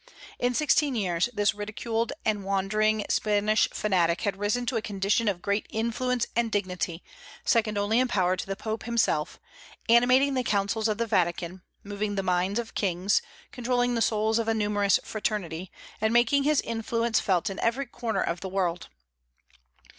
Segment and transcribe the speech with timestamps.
[0.39, 5.43] In sixteen years, this ridiculed and wandering Spanish fanatic had risen to a condition of
[5.43, 7.03] great influence and dignity,
[7.45, 9.39] second only in power to the Pope himself;
[9.87, 14.47] animating the councils of the Vatican, moving the minds of kings, controlling the souls of
[14.47, 15.71] a numerous fraternity,
[16.01, 18.89] and making his influence felt in every corner of the world.